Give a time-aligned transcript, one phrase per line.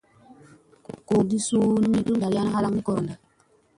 [1.07, 3.13] Goodi suuna miniɗ su ɗaryaɗna halaŋga ni gooron da.